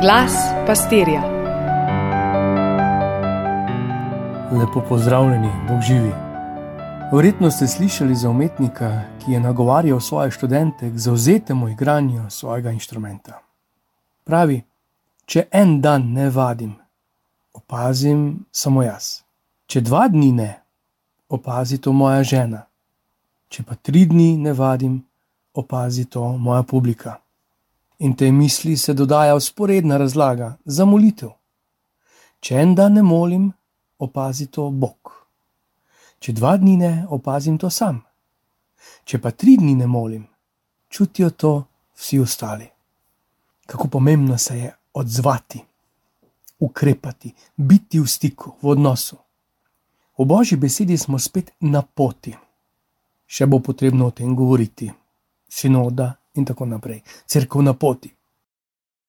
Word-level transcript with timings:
Glas 0.00 0.32
pastirja. 0.66 1.22
Lepo 4.52 4.82
pozdravljeni, 4.88 5.50
Bog 5.68 5.80
živi. 5.80 6.12
Verjetno 7.12 7.50
ste 7.50 7.66
slišali 7.66 8.14
za 8.14 8.30
umetnika, 8.30 9.02
ki 9.24 9.32
je 9.32 9.40
nagovarjal 9.40 10.00
svoje 10.00 10.30
študente 10.30 10.90
k 10.90 10.98
zauzetemu 10.98 11.68
igranju 11.68 12.30
svojega 12.30 12.70
inštrumenta. 12.70 13.40
Pravi, 14.24 14.62
če 15.24 15.46
en 15.50 15.80
dan 15.80 16.12
ne 16.12 16.30
vadim, 16.30 16.76
opazim 17.54 18.44
samo 18.52 18.82
jaz. 18.82 19.22
Če 19.66 19.80
dva 19.80 20.08
dni 20.08 20.32
ne, 20.32 20.60
opazi 21.28 21.78
to 21.78 21.92
moja 21.92 22.22
žena. 22.22 22.62
Če 23.48 23.62
pa 23.62 23.74
tri 23.74 24.06
dni 24.06 24.36
ne 24.36 24.52
vadim, 24.52 25.02
opazi 25.54 26.04
to 26.04 26.36
moja 26.36 26.62
publika. 26.62 27.18
In 27.98 28.14
te 28.16 28.32
misli 28.32 28.76
se 28.76 28.94
dodaja 28.94 29.34
usporedna 29.34 29.96
razlaga 29.96 30.56
za 30.64 30.84
molitev. 30.84 31.30
Če 32.40 32.60
en 32.62 32.74
dan 32.74 32.94
ne 32.94 33.02
molim, 33.02 33.48
opazi 33.98 34.46
to 34.46 34.70
Bog. 34.70 35.10
Če 36.22 36.32
dva 36.32 36.56
dni 36.56 36.76
ne, 36.78 36.92
opazim 37.10 37.58
to 37.58 37.70
sam. 37.70 37.98
Če 39.04 39.18
pa 39.18 39.32
tri 39.34 39.56
dni 39.58 39.74
ne 39.80 39.86
molim, 39.90 40.26
čutijo 40.88 41.30
to 41.30 41.52
vsi 41.98 42.20
ostali. 42.22 42.68
Kako 43.66 43.88
pomembno 43.88 44.38
se 44.38 44.58
je 44.58 44.70
odzvati, 44.94 45.60
ukrepati, 46.58 47.32
biti 47.56 47.98
v 48.00 48.06
stiku, 48.06 48.54
v 48.62 48.76
odnosu. 48.76 49.18
V 50.18 50.24
božji 50.24 50.58
besedi 50.58 50.98
smo 50.98 51.18
spet 51.18 51.50
na 51.60 51.82
poti. 51.82 52.34
Še 53.26 53.46
bo 53.46 53.58
potrebno 53.58 54.08
o 54.08 54.14
tem 54.14 54.34
govoriti, 54.34 54.88
sinoda 55.48 56.12
in 56.34 56.44
tako 56.44 56.66
naprej, 56.66 57.02
crkva 57.26 57.62
na 57.62 57.74
poti. 57.74 58.10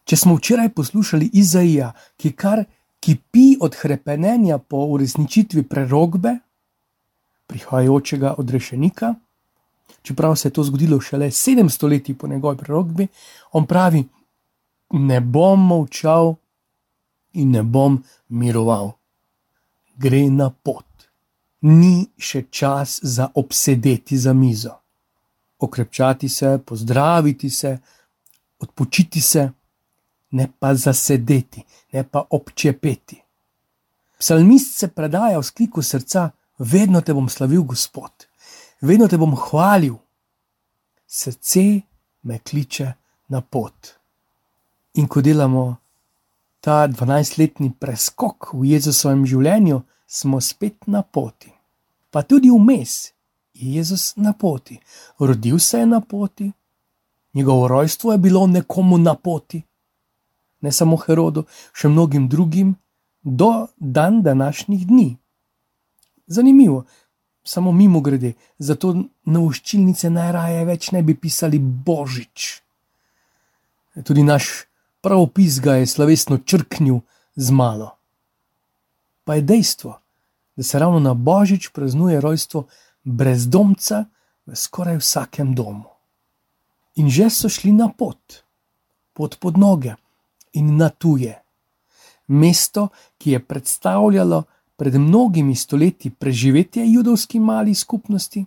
Če 0.03 0.17
smo 0.17 0.35
včeraj 0.35 0.71
poslušali 0.73 1.29
Izaija, 1.37 1.91
ki 2.17 2.31
kar 2.33 2.63
kipi 2.99 3.57
od 3.61 3.75
krepenja 3.77 4.57
po 4.57 4.85
uresničitvi 4.95 5.63
prerogbe, 5.69 6.37
prihajajočega 7.47 8.33
odrešenika, 8.37 9.13
čeprav 10.01 10.35
se 10.35 10.47
je 10.47 10.53
to 10.53 10.63
zgodilo 10.63 11.01
šele 11.01 11.29
700 11.29 11.89
let 11.89 12.09
po 12.17 12.27
njegovi 12.27 12.57
prerogbi, 12.57 13.07
on 13.51 13.65
pravi: 13.65 14.03
Ne 14.89 15.21
bom 15.21 15.67
molčal 15.67 16.35
in 17.33 17.51
ne 17.51 17.63
bom 17.63 18.03
miroval. 18.29 18.91
Gre 19.97 20.29
na 20.29 20.49
pot. 20.49 20.85
Ni 21.61 22.07
še 22.17 22.45
čas 22.49 22.99
za 23.03 23.29
obsedeti 23.35 24.17
za 24.17 24.33
mizo 24.33 24.79
okrepčati 25.59 26.29
se, 26.29 26.59
pozdraviti 26.65 27.49
se, 27.49 27.77
odpočiti 28.59 29.21
se, 29.21 29.49
ne 30.31 30.47
pa 30.59 30.75
zasedeti, 30.75 31.63
ne 31.91 32.03
pa 32.03 32.23
občepeti. 32.29 33.21
Psalmist 34.19 34.77
se 34.77 34.87
predaja 34.87 35.39
v 35.39 35.43
skliku 35.43 35.81
srca: 35.81 36.29
Vedno 36.59 37.01
te 37.01 37.13
bom 37.13 37.29
slavil, 37.29 37.63
Gospod, 37.63 38.27
vedno 38.81 39.07
te 39.07 39.17
bom 39.17 39.35
hvalil. 39.35 39.95
Srce 41.07 41.81
me 42.21 42.39
kliče 42.39 42.93
na 43.27 43.41
pot. 43.41 43.95
In 44.93 45.07
ko 45.07 45.21
delamo 45.21 45.77
ta 46.59 46.87
12-letni 46.87 47.71
preskok 47.79 48.51
v 48.53 48.73
Jezusovem 48.73 49.23
življenju, 49.25 49.81
smo 50.05 50.41
spet 50.41 50.87
na 50.87 51.01
poti. 51.01 51.51
Pa 52.11 52.23
tudi 52.27 52.49
vmes 52.49 53.13
je 53.59 53.73
Jezus 53.73 54.15
na 54.15 54.33
poti. 54.33 54.79
Rodil 55.19 55.59
se 55.59 55.79
je 55.79 55.85
na 55.85 56.01
poti, 56.01 56.51
njegovo 57.33 57.67
rojstvo 57.67 58.11
je 58.11 58.17
bilo 58.17 58.47
nekomu 58.47 58.97
na 58.97 59.15
poti, 59.15 59.61
ne 60.61 60.71
samo 60.71 60.97
Herodu, 60.97 61.45
še 61.73 61.87
mnogim 61.87 62.27
drugim, 62.27 62.75
do 63.23 63.67
dan 63.77 64.21
današnjih 64.23 64.87
dni. 64.87 65.17
Zanimivo, 66.27 66.83
samo 67.43 67.71
mimo 67.71 68.01
grede, 68.01 68.33
zato 68.57 68.95
na 69.25 69.39
uščilnice 69.39 70.09
najraje 70.09 70.65
več 70.65 70.91
ne 70.91 71.03
bi 71.03 71.15
pisali 71.15 71.59
Božič. 71.59 72.49
Tudi 74.05 74.23
naš 74.23 74.49
pravopis 75.01 75.59
ga 75.59 75.79
je 75.79 75.87
slovesno 75.87 76.37
črknil 76.37 77.01
z 77.35 77.51
malo. 77.51 77.95
Pa 79.23 79.35
je 79.35 79.41
dejstvo, 79.41 79.99
da 80.55 80.63
se 80.63 80.79
ravno 80.79 80.99
na 80.99 81.13
Božič 81.13 81.69
praznuje 81.73 82.21
rojstvo 82.21 82.65
brezdomca 83.03 84.05
v 84.45 84.55
skoraj 84.55 84.97
vsakem 84.97 85.55
domu. 85.55 85.89
In 86.95 87.09
že 87.09 87.29
so 87.29 87.49
šli 87.49 87.71
na 87.71 87.89
pot, 87.89 88.43
pot 89.13 89.39
pod 89.39 89.57
noge 89.57 89.95
in 90.53 90.77
na 90.77 90.89
tuje. 90.89 91.35
Mesto, 92.27 92.89
ki 93.17 93.31
je 93.31 93.39
predstavljalo 93.39 94.43
pred 94.75 94.95
mnogimi 94.95 95.55
stoletji 95.55 96.11
preživetje 96.11 96.85
judovski 96.91 97.39
mali 97.39 97.75
skupnosti, 97.75 98.45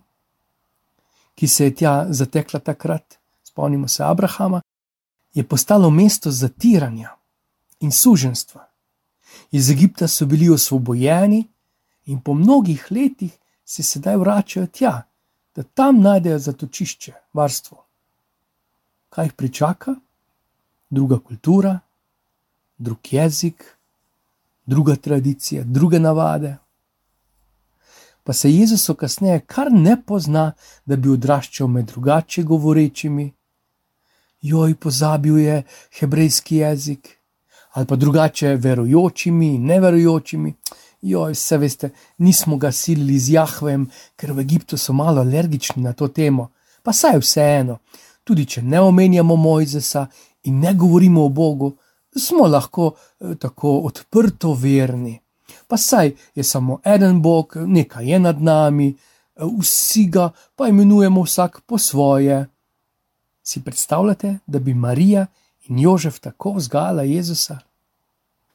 ki 1.35 1.47
se 1.47 1.65
je 1.65 1.75
tja 1.75 2.05
zatekla 2.09 2.59
takrat, 2.59 3.19
spomnimo 3.43 3.87
se 3.87 4.03
Abrahama, 4.03 4.61
je 5.33 5.43
postalo 5.43 5.89
mesto 5.89 6.31
zatiranja 6.31 7.15
in 7.79 7.91
suženstva. 7.91 8.67
Iz 9.51 9.69
Egipta 9.69 10.07
so 10.07 10.25
bili 10.25 10.49
osvobojeni 10.49 11.47
in 12.05 12.21
po 12.21 12.33
mnogih 12.33 12.87
letih 12.91 13.37
se 13.65 13.83
sedaj 13.83 14.17
vračajo 14.17 14.67
tja, 14.67 15.01
da 15.55 15.63
tam 15.63 16.01
najdejo 16.01 16.39
zatočišče, 16.39 17.13
varstvo. 17.33 17.85
Kaj 19.09 19.25
jih 19.25 19.33
pričaka? 19.33 19.95
Druga 20.89 21.19
kultura, 21.19 21.79
drug 22.77 23.13
jezik, 23.13 23.63
druga 24.65 24.95
tradicija, 24.95 25.63
druge 25.63 25.99
navade. 25.99 26.57
Pa 28.23 28.33
se 28.33 28.51
Jezus 28.51 28.89
kasneje 28.97 29.39
kar 29.39 29.71
ne 29.71 29.97
pozna, 30.05 30.51
da 30.85 30.95
bi 30.95 31.09
odraščal 31.09 31.67
med 31.67 31.85
drugače 31.85 32.43
govorečimi, 32.43 33.33
joj, 34.41 34.75
pozabil 34.75 35.37
je 35.37 35.63
hebrejski 35.99 36.55
jezik, 36.55 37.09
ali 37.71 37.85
pa 37.85 37.95
drugače 37.95 38.55
verujočimi 38.55 39.55
in 39.55 39.65
neverujočimi 39.65 40.53
joj, 41.03 41.33
vse 41.33 41.57
veste, 41.57 41.89
nismo 42.17 42.57
ga 42.57 42.71
silili 42.71 43.19
z 43.19 43.35
Jahvem, 43.37 43.87
ker 44.15 44.33
v 44.33 44.39
Egiptu 44.39 44.77
so 44.77 44.93
malo 44.93 45.21
alergični 45.21 45.83
na 45.83 45.93
to 45.93 46.07
temo. 46.07 46.49
Pa 46.83 46.93
saj 46.93 47.19
vseeno, 47.19 47.79
tudi 48.23 48.45
če 48.45 48.61
ne 48.61 48.81
omenjamo 48.81 49.35
Mojzesa 49.35 50.07
in 50.43 50.59
ne 50.59 50.73
govorimo 50.73 51.25
o 51.25 51.29
Bogu, 51.29 51.73
smo 52.15 52.47
lahko 52.47 52.93
eh, 52.93 53.35
tako 53.35 53.77
odprto 53.89 54.53
verni. 54.53 55.19
Pa 55.67 55.77
saj 55.77 56.13
je 56.35 56.43
samo 56.43 56.79
en 56.83 57.21
Bog, 57.21 57.53
nekaj 57.55 58.09
je 58.11 58.19
nad 58.19 58.41
nami, 58.41 58.89
eh, 58.89 59.43
vsi 59.59 60.05
ga 60.05 60.31
pa 60.55 60.67
imenujemo 60.67 61.23
vsak 61.23 61.61
po 61.65 61.77
svoje. 61.77 62.45
Si 63.43 63.63
predstavljate, 63.63 64.37
da 64.47 64.59
bi 64.59 64.73
Marija 64.73 65.25
in 65.67 65.79
Jožef 65.79 66.19
tako 66.19 66.53
vzgajala 66.53 67.03
Jezusa? 67.03 67.59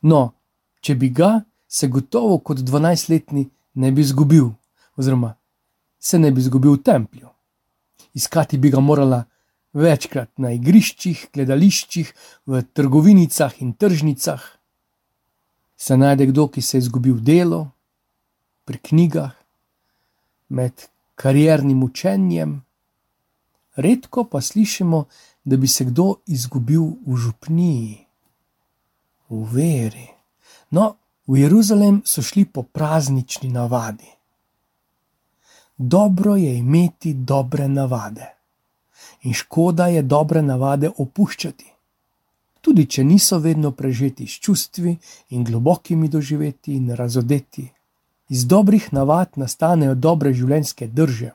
No, 0.01 0.33
če 0.81 0.95
bi 0.95 1.11
ga, 1.11 1.41
se 1.69 1.89
gotovo 1.89 2.39
kot 2.39 2.59
12-letni 2.59 3.49
ne 3.75 3.93
bi 3.93 4.01
izgubil, 4.01 4.49
oziroma 4.97 5.34
se 5.99 6.19
ne 6.19 6.31
bi 6.33 6.41
izgubil 6.41 6.73
v 6.73 6.83
templju. 6.83 7.29
Iskati 8.15 8.59
bi 8.59 8.71
ga 8.71 8.81
morala 8.81 9.25
večkrat 9.73 10.31
na 10.39 10.53
igriščih, 10.56 11.29
gledališčih, 11.34 12.12
v 12.47 12.62
trgovinicah 12.73 13.61
in 13.62 13.75
tržnicah. 13.75 14.43
Se 15.77 15.97
najde 15.97 16.27
kdo, 16.33 16.49
ki 16.49 16.62
se 16.62 16.79
je 16.79 16.87
izgubil 16.87 17.21
delo, 17.23 17.69
pri 18.65 18.79
knjigah, 18.79 19.35
med 20.49 20.89
kariernim 21.15 21.83
učenjem. 21.83 22.62
Redko 23.77 24.25
pa 24.25 24.41
slišimo, 24.41 25.05
da 25.45 25.56
bi 25.56 25.69
se 25.69 25.85
kdo 25.85 26.19
izgubil 26.27 26.99
v 27.06 27.17
župniji, 27.17 27.99
v 29.31 29.44
veri. 29.53 30.09
No, 30.70 30.97
V 31.29 31.37
Jeruzalem 31.37 32.01
so 32.05 32.23
šli 32.23 32.45
po 32.45 32.63
praznični 32.63 33.51
navadi. 33.53 34.09
Dobro 35.77 36.37
je 36.37 36.57
imeti 36.57 37.13
dobre 37.15 37.69
navade, 37.69 38.27
in 39.23 39.35
škoda 39.35 39.87
je 39.87 40.03
dobre 40.03 40.43
navade 40.43 40.91
opuščati, 40.97 41.67
tudi 42.61 42.87
če 42.87 43.05
niso 43.05 43.39
vedno 43.39 43.75
prežeti 43.77 44.27
s 44.27 44.41
čustvi 44.41 44.97
in 45.29 45.45
globokimi 45.45 46.09
doživeti 46.09 46.75
in 46.75 46.91
razodeti. 46.97 47.69
Iz 48.29 48.47
dobrih 48.47 48.89
navad 48.93 49.37
nastanejo 49.37 49.95
dobre 49.95 50.33
življenjske 50.33 50.89
drže, 50.89 51.31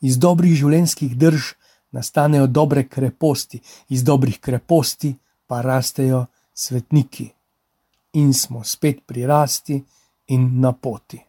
iz 0.00 0.18
dobrih 0.18 0.54
življenjskih 0.54 1.18
drž 1.18 1.52
nastanejo 1.90 2.46
dobre 2.46 2.86
kreposti, 2.88 3.62
iz 3.88 4.06
dobrih 4.06 4.40
kreposti 4.40 5.16
pa 5.46 5.60
rastejo 5.60 6.26
svetniki 6.54 7.32
in 8.12 8.34
smo 8.34 8.64
spet 8.64 9.06
pri 9.06 9.26
rasti 9.26 9.84
in 10.26 10.60
na 10.60 10.72
poti. 10.72 11.20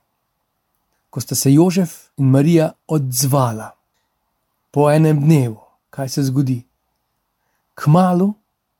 Ko 1.09 1.21
sta 1.21 1.35
se 1.35 1.53
Jožef 1.53 1.91
in 2.17 2.29
Marija 2.29 2.71
odzvala 2.87 3.71
po 4.71 4.91
enem 4.91 5.19
dnevu, 5.21 5.61
kaj 5.89 6.09
se 6.09 6.23
zgodi? 6.23 6.63
Kmalu 7.75 8.33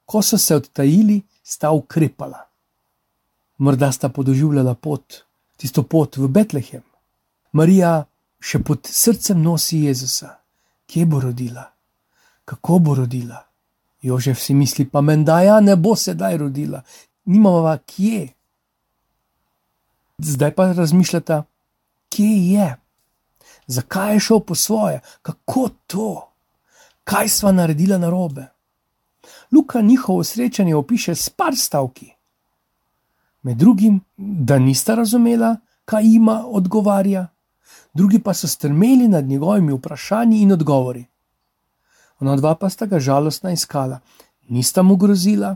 ko 0.06 0.22
so 0.22 0.38
se 0.38 0.56
odtajili, 0.56 1.22
sta 1.44 1.72
ukrepala. 1.72 2.40
Morda 3.58 3.92
sta 3.92 4.10
podoživljala 4.10 4.76
pot, 4.76 5.24
tisto 5.58 5.84
pot 5.84 6.18
v 6.18 6.28
Betlehem. 6.28 6.84
Marija 7.52 8.04
še 8.40 8.60
pod 8.60 8.88
srcem 8.90 9.42
nosi 9.42 9.86
Jezusa, 9.88 10.36
kje 10.86 11.06
bo 11.06 11.20
rodila, 11.20 11.64
kako 12.46 12.80
bo 12.80 12.96
rodila. 12.96 13.40
Jožef 14.02 14.42
si 14.42 14.54
misli, 14.54 14.86
pa 14.86 15.02
menda 15.02 15.40
ja 15.42 15.60
ne 15.62 15.76
bo 15.76 15.96
sedaj 15.96 16.38
rodila, 16.38 16.84
nimava 17.26 17.78
kje. 17.78 18.34
Zdaj 20.18 20.56
pa 20.56 20.72
razmišljata, 20.72 21.44
kje 22.10 22.54
je, 22.54 22.76
zakaj 23.68 24.14
je 24.14 24.20
šel 24.20 24.40
po 24.40 24.56
svoje, 24.56 25.02
kako 25.22 25.70
to, 25.88 26.30
kaj 27.04 27.30
sva 27.30 27.52
naredila 27.52 27.98
na 27.98 28.10
robe. 28.10 28.46
Luka 29.52 29.82
njihovo 29.82 30.24
srečanje 30.24 30.76
opiše 30.76 31.16
s 31.16 31.30
par 31.30 31.56
stavki. 31.56 32.14
Med 33.42 33.58
drugim, 33.58 34.02
da 34.18 34.60
nista 34.60 34.96
razumela, 34.96 35.56
kaj 35.86 36.04
ima 36.06 36.44
odgovarja, 36.48 37.28
drugi 37.94 38.20
pa 38.20 38.34
so 38.34 38.48
strmeli 38.48 39.08
nad 39.08 39.26
njegovimi 39.26 39.74
vprašanji 39.74 40.42
in 40.42 40.52
odgovori. 40.52 41.06
Ona 42.20 42.36
dva 42.36 42.56
pa 42.56 42.70
sta 42.70 42.86
ga 42.86 43.00
žalostna 43.00 43.52
iskala, 43.52 44.00
nista 44.48 44.82
mu 44.82 44.96
grozila, 44.96 45.56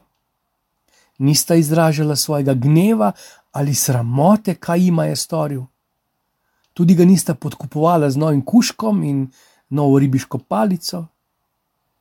nista 1.17 1.55
izražala 1.55 2.15
svojega 2.15 2.53
gneva 2.53 3.11
ali 3.51 3.75
sramote, 3.75 4.55
kaj 4.55 4.83
jima 4.83 5.05
je 5.05 5.15
storil. 5.15 5.63
Tudi 6.73 6.95
ga 6.95 7.05
nista 7.05 7.33
podkupovala 7.33 8.09
z 8.09 8.17
novim 8.17 8.45
kuškom 8.45 9.03
in 9.03 9.27
novo 9.69 9.99
ribiško 9.99 10.37
palico, 10.37 11.05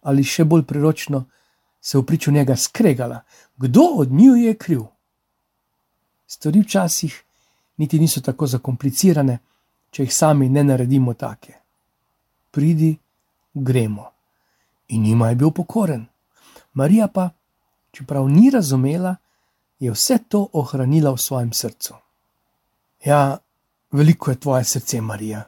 ali 0.02 0.24
še 0.24 0.44
bolj 0.44 0.62
priročno, 0.62 1.24
se 1.80 1.98
v 1.98 2.02
priču 2.06 2.32
njega 2.32 2.56
skregala, 2.56 3.20
kdo 3.56 3.82
od 4.02 4.12
njiju 4.12 4.36
je 4.36 4.54
kriv. 4.54 4.82
Stvari 6.26 6.60
včasih 6.60 7.22
niti 7.76 7.98
niso 7.98 8.20
tako 8.20 8.46
zakomplicirane, 8.46 9.38
če 9.90 10.02
jih 10.02 10.14
sami 10.14 10.48
ne 10.48 10.64
naredimo 10.64 11.14
take. 11.14 11.54
Pridi, 12.50 12.96
gremo. 13.54 14.10
In 14.88 15.02
njima 15.02 15.28
je 15.28 15.34
bil 15.34 15.50
pokoren. 15.50 16.06
Marija 16.72 17.08
pa, 17.08 17.30
čeprav 17.96 18.28
ni 18.28 18.50
razumela, 18.50 19.16
je 19.81 19.90
vse 19.93 20.19
to 20.28 20.48
ohranila 20.52 21.12
v 21.12 21.20
svojem 21.20 21.52
srcu. 21.52 21.94
Ja, 23.04 23.38
veliko 23.93 24.31
je 24.31 24.40
tvoje 24.40 24.64
srce, 24.64 25.00
Marija. 25.00 25.44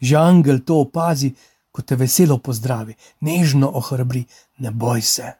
Že 0.00 0.16
angel 0.16 0.60
to 0.64 0.80
opazi, 0.80 1.34
ko 1.72 1.82
te 1.82 1.96
veselo 1.96 2.38
pozdravi, 2.38 2.94
nežno 3.20 3.68
ohrabri, 3.68 4.24
ne 4.58 4.70
boj 4.70 5.02
se. 5.02 5.32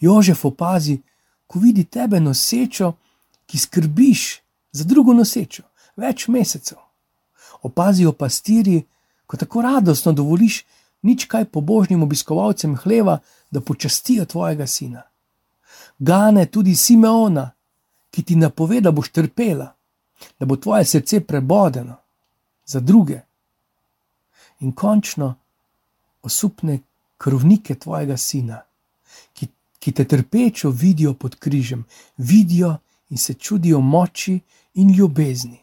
Jožef 0.00 0.44
opazi, 0.44 1.00
ko 1.46 1.58
vidi 1.58 1.84
tebe 1.84 2.20
nosečo, 2.20 2.92
ki 3.46 3.58
skrbiš 3.58 4.40
za 4.72 4.84
drugo 4.84 5.14
nosečo, 5.16 5.62
več 5.96 6.28
mesecev. 6.28 6.78
Opazijo 7.62 8.12
pastiri, 8.12 8.82
ko 9.26 9.36
tako 9.36 9.62
radostno 9.62 10.12
dovoliš 10.12 10.64
nič 11.02 11.24
kaj 11.24 11.48
pobožnim 11.52 12.02
obiskovalcem 12.02 12.76
hleva, 12.76 13.18
da 13.50 13.60
počastijo 13.60 14.24
tvojega 14.24 14.66
sina. 14.66 15.09
Gane 16.00 16.46
tudi 16.46 16.76
Simeona, 16.76 17.50
ki 18.10 18.22
ti 18.22 18.36
napove, 18.36 18.80
da 18.80 18.90
boš 18.90 19.10
trpela, 19.12 19.74
da 20.38 20.46
bo 20.46 20.56
tvoje 20.56 20.84
srce 20.84 21.20
prebodeno 21.20 21.96
za 22.64 22.80
druge. 22.80 23.20
In 24.60 24.72
končno 24.72 25.34
osupne 26.22 26.78
krvnike 27.18 27.74
tvojega 27.74 28.16
sina, 28.16 28.62
ki, 29.32 29.48
ki 29.78 29.92
te 29.92 30.04
trpečo 30.04 30.70
vidijo 30.70 31.14
pod 31.14 31.36
križem, 31.36 31.84
vidijo 32.16 32.76
in 33.10 33.18
se 33.18 33.34
čudijo 33.34 33.80
moči 33.80 34.40
in 34.74 34.94
ljubezni. 34.96 35.60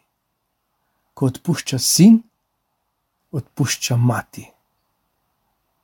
Ko 1.14 1.26
odpušča 1.26 1.80
sin, 1.80 2.22
odpušča 3.32 3.98
mati. 3.98 4.46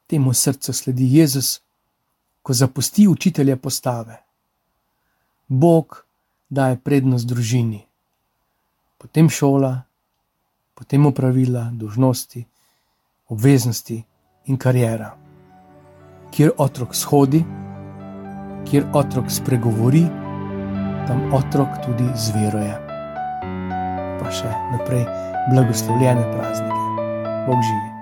Temu 0.07 0.33
srcu 0.33 0.73
sledi 0.73 1.09
Jezus, 1.17 1.59
ko 2.41 2.53
zapusti 2.53 3.07
učitelja 3.07 3.57
postave. 3.57 4.23
Bog 5.53 6.05
daje 6.49 6.79
prednost 6.81 7.29
družini, 7.29 7.83
potem 8.97 9.29
šola, 9.29 9.83
potem 10.73 11.05
upravila, 11.05 11.67
dožnosti, 11.77 12.41
obveznosti 13.29 13.99
in 14.49 14.57
karijera. 14.57 15.11
Kjer 16.33 16.55
otrok 16.57 16.97
shodi, 16.97 17.43
kjer 18.65 18.89
otrok 18.97 19.29
spregovori, 19.29 20.03
tam 21.05 21.29
otrok 21.37 21.83
tudi 21.85 22.09
zveruje. 22.17 22.75
Pa 24.17 24.33
še 24.33 24.57
naprej 24.73 25.05
blagoslovljene 25.53 26.29
praznike. 26.33 26.85
Bog 27.45 27.61
živi. 27.61 27.92